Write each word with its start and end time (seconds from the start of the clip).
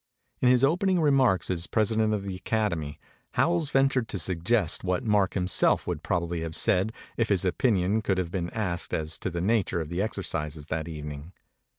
In 0.41 0.49
his 0.49 0.63
opening 0.63 0.99
remarks 0.99 1.51
as 1.51 1.67
President 1.67 2.11
of 2.11 2.23
the 2.23 2.35
Academy, 2.35 2.99
Howells 3.33 3.69
ventured 3.69 4.07
to 4.07 4.17
suggest 4.17 4.83
what 4.83 5.03
Mark 5.05 5.35
himself 5.35 5.85
would 5.85 6.01
probably 6.01 6.41
have 6.41 6.55
said 6.55 6.91
if 7.17 7.29
his 7.29 7.45
opinion 7.45 8.01
could 8.01 8.17
have 8.17 8.31
been 8.31 8.49
asked 8.49 8.95
as 8.95 9.19
to 9.19 9.29
the 9.29 9.41
nature 9.41 9.79
of 9.79 9.89
the 9.89 10.01
exercises 10.01 10.65
that 10.69 10.87
evening. 10.87 11.33